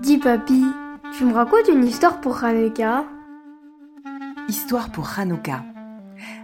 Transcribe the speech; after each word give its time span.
Dis 0.00 0.18
papy, 0.18 0.64
tu 1.16 1.24
me 1.24 1.32
racontes 1.32 1.68
une 1.68 1.84
histoire 1.84 2.20
pour 2.20 2.42
Hanouka? 2.42 3.04
Histoire 4.48 4.90
pour 4.90 5.18
Hanouka, 5.18 5.64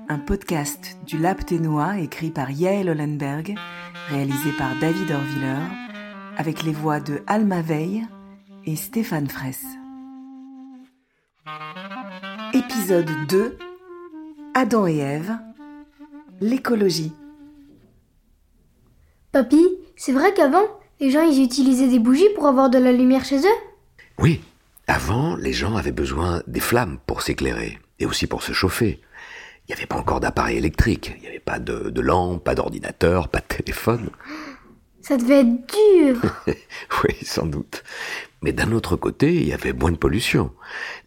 un 0.09 0.19
podcast 0.19 0.99
du 1.07 1.19
Lab 1.19 1.45
Ténois 1.45 1.99
écrit 1.99 2.31
par 2.31 2.51
Yael 2.51 2.89
Hollenberg, 2.89 3.55
réalisé 4.09 4.53
par 4.53 4.77
David 4.81 5.11
Orviller, 5.11 5.65
avec 6.37 6.63
les 6.63 6.73
voix 6.73 7.01
de 7.01 7.21
Alma 7.27 7.63
Veil 7.63 8.07
et 8.65 8.77
Stéphane 8.77 9.29
Fraisse. 9.29 9.67
Épisode 12.53 13.11
2 13.29 13.59
Adam 14.55 14.87
et 14.87 14.99
Ève 14.99 15.39
L'écologie. 16.41 17.13
Papy, 19.33 19.67
c'est 19.97 20.13
vrai 20.13 20.33
qu'avant, 20.35 20.67
les 21.01 21.11
gens 21.11 21.23
ils 21.23 21.43
utilisaient 21.43 21.89
des 21.89 21.99
bougies 21.99 22.29
pour 22.35 22.47
avoir 22.47 22.71
de 22.71 22.79
la 22.79 22.93
lumière 22.93 23.25
chez 23.25 23.39
eux? 23.39 23.59
Oui, 24.19 24.41
avant, 24.87 25.37
les 25.37 25.53
gens 25.53 25.77
avaient 25.77 25.93
besoin 25.93 26.43
des 26.47 26.61
flammes 26.61 26.99
pour 27.07 27.23
s'éclairer 27.23 27.79
et 27.99 28.07
aussi 28.07 28.27
pour 28.27 28.43
se 28.43 28.53
chauffer. 28.53 29.01
Il 29.69 29.73
n'y 29.73 29.75
avait 29.75 29.87
pas 29.87 29.99
encore 29.99 30.21
d'appareil 30.21 30.57
électrique, 30.57 31.13
il 31.17 31.23
n'y 31.23 31.29
avait 31.29 31.39
pas 31.41 31.59
de, 31.59 31.91
de 31.91 32.01
lampe, 32.01 32.43
pas 32.43 32.55
d'ordinateur, 32.55 33.29
pas 33.29 33.41
de 33.41 33.57
téléphone. 33.57 34.11
Ça 35.03 35.17
devait 35.17 35.41
être 35.41 35.67
dur 35.69 36.21
oui, 37.05 37.15
sans 37.23 37.47
doute. 37.47 37.83
Mais 38.43 38.53
d'un 38.53 38.73
autre 38.73 38.97
côté, 38.97 39.35
il 39.35 39.49
y 39.49 39.53
avait 39.53 39.73
moins 39.73 39.93
de 39.93 39.97
pollution. 39.97 40.53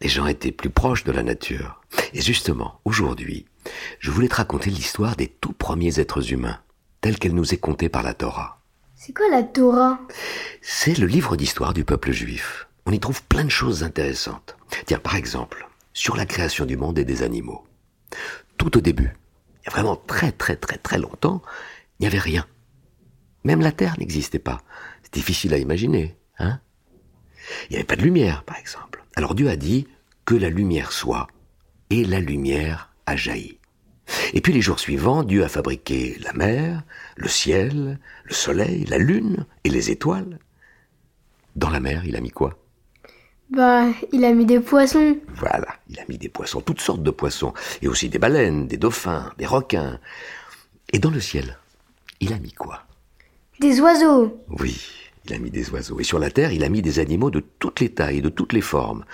Les 0.00 0.08
gens 0.08 0.26
étaient 0.26 0.52
plus 0.52 0.70
proches 0.70 1.04
de 1.04 1.12
la 1.12 1.22
nature. 1.22 1.80
Et 2.14 2.20
justement, 2.20 2.80
aujourd'hui, 2.84 3.46
je 4.00 4.10
voulais 4.10 4.28
te 4.28 4.36
raconter 4.36 4.70
l'histoire 4.70 5.16
des 5.16 5.28
tout 5.28 5.52
premiers 5.52 6.00
êtres 6.00 6.32
humains, 6.32 6.58
telle 7.00 7.18
qu'elle 7.18 7.34
nous 7.34 7.54
est 7.54 7.58
contée 7.58 7.88
par 7.88 8.02
la 8.02 8.14
Torah. 8.14 8.61
C'est 9.04 9.12
quoi 9.12 9.28
la 9.28 9.42
Torah? 9.42 9.98
C'est 10.60 10.96
le 10.96 11.08
livre 11.08 11.34
d'histoire 11.34 11.74
du 11.74 11.84
peuple 11.84 12.12
juif. 12.12 12.68
On 12.86 12.92
y 12.92 13.00
trouve 13.00 13.20
plein 13.24 13.42
de 13.42 13.50
choses 13.50 13.82
intéressantes. 13.82 14.56
Tiens, 14.86 15.00
par 15.00 15.16
exemple, 15.16 15.68
sur 15.92 16.14
la 16.14 16.24
création 16.24 16.66
du 16.66 16.76
monde 16.76 17.00
et 17.00 17.04
des 17.04 17.24
animaux. 17.24 17.66
Tout 18.58 18.78
au 18.78 18.80
début, 18.80 19.10
il 19.58 19.64
y 19.64 19.68
a 19.68 19.72
vraiment 19.72 19.96
très 19.96 20.30
très 20.30 20.54
très 20.54 20.76
très 20.76 20.98
longtemps, 20.98 21.42
il 21.98 22.04
n'y 22.04 22.06
avait 22.06 22.20
rien. 22.20 22.46
Même 23.42 23.60
la 23.60 23.72
Terre 23.72 23.96
n'existait 23.98 24.38
pas. 24.38 24.62
C'est 25.02 25.14
difficile 25.14 25.52
à 25.52 25.58
imaginer, 25.58 26.16
hein? 26.38 26.60
Il 27.64 27.72
n'y 27.72 27.76
avait 27.78 27.84
pas 27.84 27.96
de 27.96 28.02
lumière, 28.02 28.44
par 28.44 28.56
exemple. 28.56 29.02
Alors 29.16 29.34
Dieu 29.34 29.50
a 29.50 29.56
dit 29.56 29.88
que 30.24 30.36
la 30.36 30.48
lumière 30.48 30.92
soit, 30.92 31.26
et 31.90 32.04
la 32.04 32.20
lumière 32.20 32.92
a 33.06 33.16
jailli. 33.16 33.58
Et 34.34 34.40
puis 34.40 34.52
les 34.52 34.60
jours 34.60 34.80
suivants, 34.80 35.22
Dieu 35.22 35.44
a 35.44 35.48
fabriqué 35.48 36.18
la 36.22 36.32
mer, 36.32 36.82
le 37.16 37.28
ciel, 37.28 37.98
le 38.24 38.34
soleil, 38.34 38.84
la 38.86 38.98
lune 38.98 39.46
et 39.64 39.70
les 39.70 39.90
étoiles. 39.90 40.38
Dans 41.56 41.70
la 41.70 41.80
mer, 41.80 42.04
il 42.04 42.16
a 42.16 42.20
mis 42.20 42.30
quoi? 42.30 42.58
Bah, 43.50 43.86
il 44.12 44.24
a 44.24 44.32
mis 44.32 44.46
des 44.46 44.60
poissons. 44.60 45.18
Voilà, 45.36 45.76
il 45.88 46.00
a 46.00 46.04
mis 46.08 46.16
des 46.16 46.30
poissons, 46.30 46.62
toutes 46.62 46.80
sortes 46.80 47.02
de 47.02 47.10
poissons, 47.10 47.52
et 47.82 47.88
aussi 47.88 48.08
des 48.08 48.18
baleines, 48.18 48.66
des 48.66 48.78
dauphins, 48.78 49.32
des 49.36 49.46
requins. 49.46 50.00
Et 50.92 50.98
dans 50.98 51.10
le 51.10 51.20
ciel, 51.20 51.58
il 52.20 52.32
a 52.32 52.38
mis 52.38 52.52
quoi? 52.52 52.84
Des 53.60 53.80
oiseaux. 53.80 54.42
Oui, 54.48 54.80
il 55.24 55.34
a 55.34 55.38
mis 55.38 55.50
des 55.50 55.70
oiseaux. 55.70 56.00
Et 56.00 56.04
sur 56.04 56.18
la 56.18 56.30
terre, 56.30 56.52
il 56.52 56.64
a 56.64 56.68
mis 56.68 56.82
des 56.82 56.98
animaux 56.98 57.30
de 57.30 57.40
toutes 57.58 57.80
les 57.80 57.90
tailles, 57.90 58.22
de 58.22 58.28
toutes 58.28 58.52
les 58.52 58.60
formes. 58.60 59.04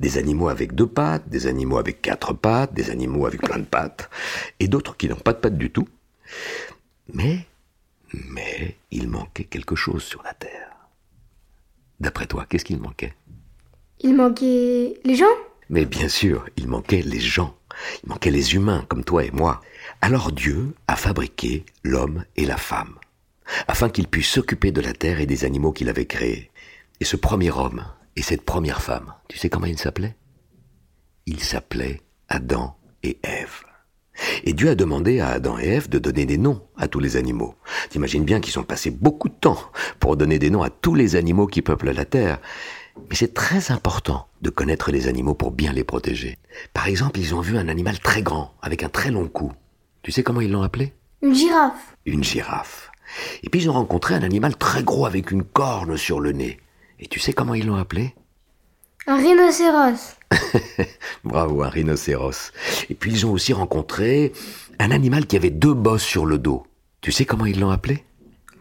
Des 0.00 0.18
animaux 0.18 0.48
avec 0.48 0.74
deux 0.74 0.86
pattes, 0.86 1.28
des 1.28 1.46
animaux 1.46 1.78
avec 1.78 2.02
quatre 2.02 2.34
pattes, 2.34 2.74
des 2.74 2.90
animaux 2.90 3.26
avec 3.26 3.40
plein 3.40 3.58
de 3.58 3.64
pattes, 3.64 4.10
et 4.60 4.68
d'autres 4.68 4.96
qui 4.96 5.08
n'ont 5.08 5.16
pas 5.16 5.32
de 5.32 5.38
pattes 5.38 5.58
du 5.58 5.70
tout. 5.70 5.88
Mais, 7.12 7.46
mais, 8.12 8.76
il 8.90 9.08
manquait 9.08 9.44
quelque 9.44 9.76
chose 9.76 10.02
sur 10.02 10.22
la 10.22 10.34
terre. 10.34 10.70
D'après 12.00 12.26
toi, 12.26 12.46
qu'est-ce 12.48 12.64
qu'il 12.64 12.80
manquait? 12.80 13.14
Il 14.00 14.16
manquait 14.16 15.00
les 15.04 15.14
gens? 15.14 15.24
Mais 15.70 15.86
bien 15.86 16.08
sûr, 16.08 16.44
il 16.56 16.68
manquait 16.68 17.02
les 17.02 17.20
gens. 17.20 17.56
Il 18.02 18.10
manquait 18.10 18.30
les 18.30 18.54
humains, 18.54 18.84
comme 18.88 19.04
toi 19.04 19.24
et 19.24 19.30
moi. 19.30 19.60
Alors 20.02 20.30
Dieu 20.30 20.74
a 20.86 20.96
fabriqué 20.96 21.64
l'homme 21.82 22.24
et 22.36 22.44
la 22.44 22.58
femme 22.58 22.98
afin 23.68 23.88
qu'il 23.88 24.08
puisse 24.08 24.28
s'occuper 24.28 24.72
de 24.72 24.80
la 24.80 24.92
terre 24.92 25.20
et 25.20 25.26
des 25.26 25.44
animaux 25.44 25.72
qu'il 25.72 25.88
avait 25.88 26.06
créés. 26.06 26.50
Et 27.00 27.04
ce 27.04 27.16
premier 27.16 27.50
homme 27.50 27.84
et 28.16 28.22
cette 28.22 28.44
première 28.44 28.82
femme, 28.82 29.14
tu 29.28 29.38
sais 29.38 29.48
comment 29.48 29.66
ils 29.66 29.78
s'appelaient? 29.78 30.16
Ils 31.26 31.40
s'appelaient 31.40 32.00
Adam 32.28 32.76
et 33.02 33.18
Ève. 33.22 33.64
Et 34.44 34.52
Dieu 34.52 34.70
a 34.70 34.74
demandé 34.76 35.18
à 35.20 35.30
Adam 35.30 35.58
et 35.58 35.66
Ève 35.66 35.88
de 35.88 35.98
donner 35.98 36.24
des 36.24 36.38
noms 36.38 36.62
à 36.76 36.86
tous 36.86 37.00
les 37.00 37.16
animaux. 37.16 37.56
T'imagines 37.90 38.24
bien 38.24 38.40
qu'ils 38.40 38.58
ont 38.58 38.64
passé 38.64 38.90
beaucoup 38.90 39.28
de 39.28 39.34
temps 39.34 39.58
pour 39.98 40.16
donner 40.16 40.38
des 40.38 40.50
noms 40.50 40.62
à 40.62 40.70
tous 40.70 40.94
les 40.94 41.16
animaux 41.16 41.48
qui 41.48 41.62
peuplent 41.62 41.90
la 41.90 42.04
terre. 42.04 42.38
Mais 43.10 43.16
c'est 43.16 43.34
très 43.34 43.72
important 43.72 44.28
de 44.40 44.50
connaître 44.50 44.92
les 44.92 45.08
animaux 45.08 45.34
pour 45.34 45.50
bien 45.50 45.72
les 45.72 45.82
protéger. 45.82 46.38
Par 46.72 46.86
exemple, 46.86 47.18
ils 47.18 47.34
ont 47.34 47.40
vu 47.40 47.58
un 47.58 47.66
animal 47.66 47.98
très 47.98 48.22
grand, 48.22 48.54
avec 48.62 48.84
un 48.84 48.88
très 48.88 49.10
long 49.10 49.26
cou. 49.26 49.52
Tu 50.02 50.12
sais 50.12 50.22
comment 50.22 50.40
ils 50.40 50.52
l'ont 50.52 50.62
appelé? 50.62 50.92
Une 51.20 51.34
girafe. 51.34 51.96
Une 52.06 52.22
girafe. 52.22 52.92
Et 53.42 53.50
puis 53.50 53.62
ils 53.62 53.70
ont 53.70 53.74
rencontré 53.74 54.14
un 54.14 54.22
animal 54.22 54.56
très 54.56 54.82
gros 54.82 55.06
avec 55.06 55.30
une 55.30 55.44
corne 55.44 55.96
sur 55.96 56.20
le 56.20 56.32
nez. 56.32 56.60
Et 56.98 57.06
tu 57.06 57.20
sais 57.20 57.32
comment 57.32 57.54
ils 57.54 57.66
l'ont 57.66 57.76
appelé? 57.76 58.14
Un 59.06 59.16
rhinocéros. 59.16 60.16
Bravo, 61.24 61.62
un 61.62 61.68
rhinocéros. 61.68 62.52
Et 62.88 62.94
puis 62.94 63.12
ils 63.12 63.26
ont 63.26 63.32
aussi 63.32 63.52
rencontré 63.52 64.32
un 64.78 64.90
animal 64.90 65.26
qui 65.26 65.36
avait 65.36 65.50
deux 65.50 65.74
bosses 65.74 66.02
sur 66.02 66.26
le 66.26 66.38
dos. 66.38 66.66
Tu 67.00 67.12
sais 67.12 67.24
comment 67.24 67.46
ils 67.46 67.60
l'ont 67.60 67.70
appelé? 67.70 68.04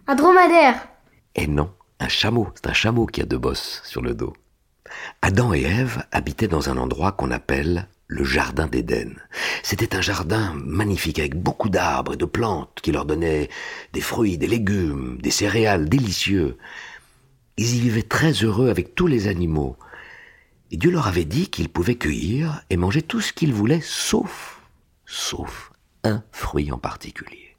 Un 0.07 0.15
dromadaire. 0.15 0.87
Eh 1.35 1.47
non, 1.47 1.71
un 1.99 2.09
chameau. 2.09 2.49
C'est 2.55 2.67
un 2.67 2.73
chameau 2.73 3.05
qui 3.05 3.21
a 3.21 3.25
deux 3.25 3.37
bosses 3.37 3.81
sur 3.85 4.01
le 4.01 4.13
dos. 4.13 4.33
Adam 5.21 5.53
et 5.53 5.61
Ève 5.61 6.03
habitaient 6.11 6.47
dans 6.47 6.69
un 6.69 6.77
endroit 6.77 7.13
qu'on 7.13 7.31
appelle 7.31 7.87
le 8.07 8.23
jardin 8.23 8.67
d'Éden. 8.67 9.15
C'était 9.63 9.95
un 9.95 10.01
jardin 10.01 10.53
magnifique 10.55 11.19
avec 11.19 11.35
beaucoup 11.35 11.69
d'arbres 11.69 12.13
et 12.13 12.17
de 12.17 12.25
plantes 12.25 12.79
qui 12.81 12.91
leur 12.91 13.05
donnaient 13.05 13.49
des 13.93 14.01
fruits, 14.01 14.37
des 14.37 14.47
légumes, 14.47 15.17
des 15.21 15.31
céréales 15.31 15.89
délicieux. 15.89 16.57
Ils 17.57 17.75
y 17.75 17.79
vivaient 17.79 18.03
très 18.03 18.31
heureux 18.31 18.69
avec 18.69 18.95
tous 18.95 19.07
les 19.07 19.27
animaux. 19.27 19.77
Et 20.71 20.77
Dieu 20.77 20.91
leur 20.91 21.07
avait 21.07 21.25
dit 21.25 21.49
qu'ils 21.49 21.69
pouvaient 21.69 21.95
cueillir 21.95 22.63
et 22.69 22.77
manger 22.77 23.01
tout 23.01 23.21
ce 23.21 23.33
qu'ils 23.33 23.53
voulaient 23.53 23.81
sauf, 23.81 24.61
sauf 25.05 25.71
un 26.03 26.23
fruit 26.31 26.71
en 26.71 26.77
particulier. 26.77 27.55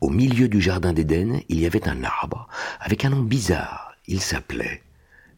Au 0.00 0.10
milieu 0.10 0.48
du 0.48 0.60
jardin 0.60 0.92
d'Éden, 0.92 1.40
il 1.48 1.60
y 1.60 1.66
avait 1.66 1.88
un 1.88 2.04
arbre 2.04 2.48
avec 2.80 3.04
un 3.04 3.10
nom 3.10 3.22
bizarre. 3.22 3.94
Il 4.06 4.20
s'appelait 4.20 4.82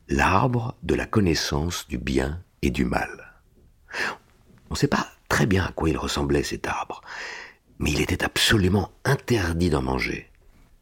l'arbre 0.08 0.76
de 0.82 0.94
la 0.94 1.06
connaissance 1.06 1.86
du 1.88 1.98
bien 1.98 2.42
et 2.62 2.70
du 2.70 2.84
mal. 2.84 3.33
On 4.70 4.74
ne 4.74 4.78
sait 4.78 4.88
pas 4.88 5.08
très 5.28 5.46
bien 5.46 5.64
à 5.64 5.72
quoi 5.72 5.88
il 5.88 5.96
ressemblait 5.96 6.42
cet 6.42 6.66
arbre, 6.66 7.00
mais 7.78 7.90
il 7.90 8.00
était 8.00 8.24
absolument 8.24 8.90
interdit 9.04 9.70
d'en 9.70 9.82
manger. 9.82 10.30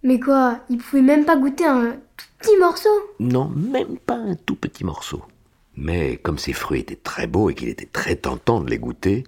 Mais 0.03 0.19
quoi 0.19 0.61
Il 0.69 0.78
pouvait 0.78 1.03
même 1.03 1.25
pas 1.25 1.37
goûter 1.37 1.65
un 1.65 1.93
tout 2.17 2.27
petit 2.39 2.56
morceau? 2.59 2.91
Non, 3.21 3.49
même 3.49 3.99
pas 3.99 4.17
un 4.17 4.34
tout 4.34 4.56
petit 4.56 4.84
morceau. 4.84 5.22
Mais 5.77 6.17
comme 6.17 6.39
ces 6.39 6.53
fruits 6.53 6.81
étaient 6.81 6.97
très 6.97 7.27
beaux 7.27 7.51
et 7.51 7.55
qu'il 7.55 7.69
était 7.69 7.87
très 7.87 8.17
tentant 8.17 8.61
de 8.61 8.69
les 8.69 8.78
goûter, 8.78 9.25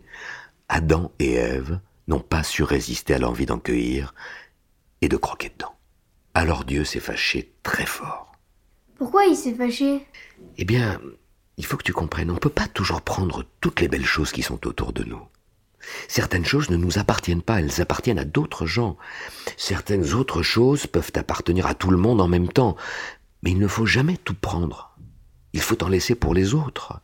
Adam 0.69 1.13
et 1.19 1.35
Ève 1.35 1.79
n'ont 2.09 2.21
pas 2.21 2.43
su 2.43 2.63
résister 2.63 3.15
à 3.15 3.19
l'envie 3.19 3.47
d'en 3.47 3.59
cueillir 3.59 4.15
et 5.01 5.09
de 5.09 5.17
croquer 5.17 5.51
dedans. 5.51 5.75
Alors 6.35 6.65
Dieu 6.65 6.85
s'est 6.85 7.01
fâché 7.01 7.55
très 7.63 7.87
fort. 7.87 8.33
Pourquoi 8.97 9.25
il 9.27 9.37
s'est 9.37 9.55
fâché? 9.55 10.07
Eh 10.59 10.65
bien, 10.65 11.01
il 11.57 11.67
faut 11.67 11.77
que 11.77 11.85
tu 11.85 11.93
comprennes, 11.93 12.31
on 12.31 12.35
ne 12.35 12.39
peut 12.39 12.49
pas 12.49 12.69
toujours 12.69 13.03
prendre 13.03 13.45
toutes 13.61 13.81
les 13.81 13.89
belles 13.89 14.07
choses 14.07 14.33
qui 14.33 14.43
sont 14.43 14.67
autour 14.67 14.93
de 14.93 15.05
nous. 15.05 15.23
Certaines 16.09 16.45
choses 16.45 16.71
ne 16.71 16.77
nous 16.77 16.99
appartiennent 16.99 17.43
pas, 17.43 17.61
elles 17.61 17.81
appartiennent 17.81 18.19
à 18.19 18.25
d'autres 18.25 18.67
gens. 18.67 18.97
Certaines 19.57 20.15
autres 20.15 20.43
choses 20.43 20.87
peuvent 20.87 21.13
appartenir 21.15 21.67
à 21.67 21.75
tout 21.75 21.91
le 21.91 21.97
monde 21.97 22.21
en 22.21 22.29
même 22.29 22.49
temps, 22.49 22.77
mais 23.43 23.51
il 23.51 23.59
ne 23.59 23.69
faut 23.69 23.87
jamais 23.87 24.17
tout 24.17 24.35
prendre. 24.35 24.97
Il 25.53 25.61
faut 25.61 25.83
en 25.85 25.89
laisser 25.89 26.15
pour 26.15 26.35
les 26.35 26.55
autres. 26.55 27.01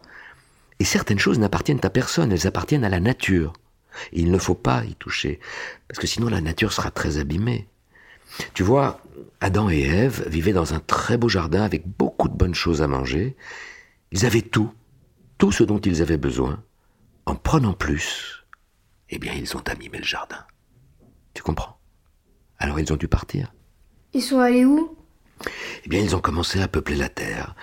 Et 0.78 0.84
certaines 0.84 1.18
choses 1.18 1.38
n'appartiennent 1.38 1.80
à 1.82 1.90
personne, 1.90 2.32
elles 2.32 2.46
appartiennent 2.46 2.84
à 2.84 2.88
la 2.88 3.00
nature. 3.00 3.52
Il 4.12 4.30
ne 4.30 4.38
faut 4.38 4.54
pas 4.54 4.84
y 4.84 4.94
toucher, 4.94 5.40
parce 5.88 5.98
que 5.98 6.06
sinon 6.06 6.28
la 6.28 6.40
nature 6.40 6.72
sera 6.72 6.90
très 6.90 7.18
abîmée. 7.18 7.68
Tu 8.54 8.62
vois, 8.62 9.00
Adam 9.40 9.68
et 9.68 9.80
Ève 9.80 10.26
vivaient 10.28 10.52
dans 10.52 10.74
un 10.74 10.80
très 10.80 11.16
beau 11.16 11.28
jardin 11.28 11.62
avec 11.62 11.86
beaucoup 11.86 12.28
de 12.28 12.36
bonnes 12.36 12.54
choses 12.54 12.82
à 12.82 12.86
manger. 12.86 13.36
Ils 14.12 14.26
avaient 14.26 14.42
tout, 14.42 14.72
tout 15.38 15.52
ce 15.52 15.62
dont 15.62 15.78
ils 15.78 16.02
avaient 16.02 16.16
besoin. 16.16 16.62
En 17.26 17.34
prenant 17.34 17.74
plus, 17.74 18.44
eh 19.08 19.18
bien, 19.18 19.32
ils 19.32 19.56
ont 19.56 19.62
abîmé 19.68 19.98
le 19.98 20.04
jardin. 20.04 20.44
Tu 21.34 21.42
comprends? 21.42 21.78
Alors 22.58 22.78
ils 22.78 22.92
ont 22.92 22.96
dû 22.96 23.08
partir. 23.08 23.52
Ils 24.12 24.22
sont 24.22 24.38
allés 24.38 24.64
où? 24.64 24.96
Eh 25.84 25.88
bien, 25.88 26.00
ils 26.00 26.14
ont 26.14 26.20
commencé 26.20 26.60
à 26.60 26.68
peupler 26.68 26.96
la 26.96 27.08
terre. 27.08 27.54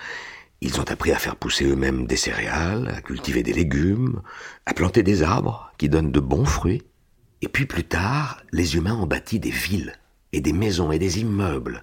Ils 0.60 0.80
ont 0.80 0.90
appris 0.90 1.12
à 1.12 1.18
faire 1.18 1.36
pousser 1.36 1.64
eux-mêmes 1.66 2.06
des 2.06 2.16
céréales, 2.16 2.88
à 2.88 3.00
cultiver 3.00 3.44
des 3.44 3.52
légumes, 3.52 4.22
à 4.66 4.74
planter 4.74 5.04
des 5.04 5.22
arbres 5.22 5.70
qui 5.78 5.88
donnent 5.88 6.10
de 6.10 6.20
bons 6.20 6.46
fruits. 6.46 6.82
Et 7.42 7.48
puis 7.48 7.66
plus 7.66 7.84
tard, 7.84 8.42
les 8.50 8.74
humains 8.74 8.96
ont 8.96 9.06
bâti 9.06 9.38
des 9.38 9.50
villes, 9.50 9.94
et 10.32 10.40
des 10.40 10.52
maisons, 10.52 10.92
et 10.92 10.98
des 10.98 11.20
immeubles. 11.20 11.82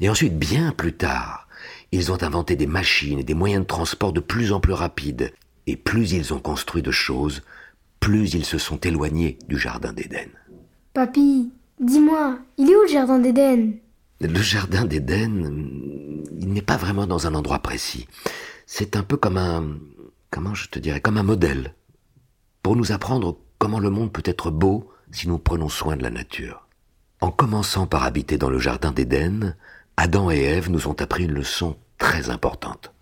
Et 0.00 0.08
ensuite, 0.08 0.38
bien 0.38 0.72
plus 0.72 0.94
tard, 0.94 1.48
Ils 1.94 2.10
ont 2.10 2.20
inventé 2.24 2.56
des 2.56 2.66
machines 2.66 3.20
et 3.20 3.22
des 3.22 3.34
moyens 3.34 3.62
de 3.62 3.68
transport 3.68 4.12
de 4.12 4.18
plus 4.18 4.50
en 4.50 4.58
plus 4.58 4.72
rapides. 4.72 5.32
Et 5.68 5.76
plus 5.76 6.10
ils 6.10 6.34
ont 6.34 6.40
construit 6.40 6.82
de 6.82 6.90
choses, 6.90 7.42
plus 8.00 8.34
ils 8.34 8.44
se 8.44 8.58
sont 8.58 8.78
éloignés 8.78 9.38
du 9.48 9.56
Jardin 9.56 9.92
d'Éden. 9.92 10.28
Papy, 10.92 11.52
dis-moi, 11.78 12.40
il 12.58 12.68
est 12.68 12.74
où 12.74 12.82
le 12.82 12.88
jardin 12.88 13.20
d'Éden? 13.20 13.74
Le 14.20 14.42
Jardin 14.42 14.84
d'Éden, 14.84 16.22
il 16.40 16.52
n'est 16.52 16.62
pas 16.62 16.76
vraiment 16.76 17.06
dans 17.06 17.28
un 17.28 17.34
endroit 17.36 17.60
précis. 17.60 18.08
C'est 18.66 18.96
un 18.96 19.04
peu 19.04 19.16
comme 19.16 19.36
un... 19.38 19.78
comment 20.30 20.54
je 20.54 20.68
te 20.68 20.80
dirais, 20.80 21.00
comme 21.00 21.18
un 21.18 21.22
modèle. 21.22 21.74
Pour 22.64 22.74
nous 22.74 22.90
apprendre 22.90 23.38
comment 23.60 23.78
le 23.78 23.90
monde 23.90 24.12
peut 24.12 24.22
être 24.24 24.50
beau 24.50 24.90
si 25.12 25.28
nous 25.28 25.38
prenons 25.38 25.68
soin 25.68 25.96
de 25.96 26.02
la 26.02 26.10
nature. 26.10 26.63
En 27.20 27.30
commençant 27.30 27.86
par 27.86 28.04
habiter 28.04 28.38
dans 28.38 28.50
le 28.50 28.58
Jardin 28.58 28.92
d'Éden, 28.92 29.56
Adam 29.96 30.30
et 30.30 30.40
Ève 30.40 30.70
nous 30.70 30.88
ont 30.88 31.00
appris 31.00 31.24
une 31.24 31.32
leçon 31.32 31.76
très 31.98 32.30
importante. 32.30 32.92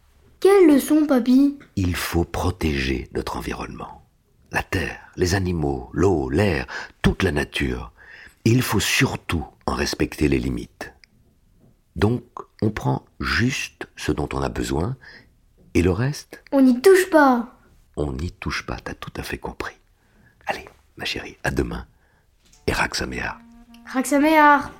Quelle 0.41 0.67
leçon, 0.67 1.06
papy? 1.06 1.59
Il 1.76 1.94
faut 1.94 2.25
protéger 2.25 3.09
notre 3.14 3.37
environnement. 3.37 4.03
La 4.50 4.62
terre, 4.62 5.00
les 5.17 5.35
animaux, 5.35 5.88
l'eau, 5.93 6.29
l'air, 6.29 6.67
toute 7.00 7.23
la 7.23 7.32
nature. 7.32 7.93
Et 8.44 8.50
il 8.50 8.62
faut 8.62 8.81
surtout 8.81 9.47
en 9.67 9.75
respecter 9.75 10.29
les 10.29 10.38
limites. 10.38 10.93
Donc, 11.97 12.25
on 12.61 12.70
prend 12.70 13.05
juste 13.20 13.87
ce 13.97 14.12
dont 14.12 14.29
on 14.32 14.43
a 14.43 14.49
besoin, 14.49 14.97
et 15.75 15.82
le 15.82 15.91
reste, 15.91 16.43
On 16.53 16.61
n'y 16.61 16.81
touche 16.81 17.08
pas 17.11 17.53
on 17.97 18.12
n'y 18.12 18.32
touche 18.32 18.65
pas, 18.65 18.76
t'as 18.82 18.94
tout 18.94 19.12
à 19.17 19.23
fait 19.23 19.38
compris. 19.38 19.75
Allez, 20.47 20.67
ma 20.97 21.05
chérie, 21.05 21.37
à 21.44 21.50
demain. 21.50 21.87
Et 22.67 22.73
Raksaméa. 22.73 23.38
Raksaméar 23.84 24.70